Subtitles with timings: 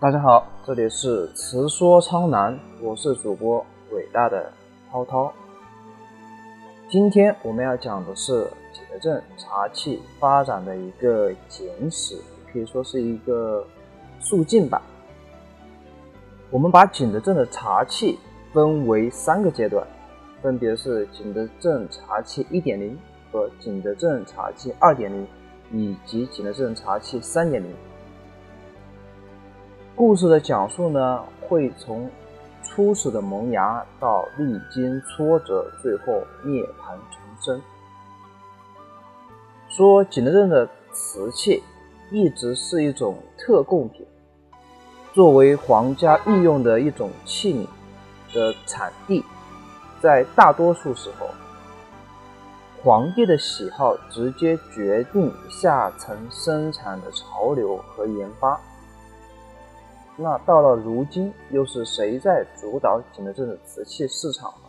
[0.00, 4.52] 大家好，这里是词说苍南，我是主播伟大的
[4.92, 5.32] 涛涛。
[6.88, 12.16] 今天我们要讲的是景德镇茶器发展的一个简史，
[12.52, 13.66] 可以说是一个
[14.20, 14.80] 速进吧。
[16.48, 18.20] 我们把景德镇的茶器
[18.52, 19.84] 分为三个阶段，
[20.40, 22.94] 分别是景德镇茶器1.0
[23.32, 25.26] 和景德镇茶器2.0，
[25.72, 27.64] 以及景德镇茶器3.0。
[29.98, 32.08] 故事的讲述呢，会从
[32.62, 37.60] 初始的萌芽到历经挫折，最后涅槃重生。
[39.68, 41.64] 说景德镇的瓷器
[42.12, 44.06] 一直是一种特供品，
[45.12, 47.66] 作为皇家御用的一种器皿
[48.32, 49.24] 的产地，
[50.00, 51.26] 在大多数时候，
[52.84, 58.60] 皇帝的喜好直接决定下层生产的潮流和研发。
[60.20, 64.67] 那到了如今，又是谁在主导景德镇的瓷器市场呢？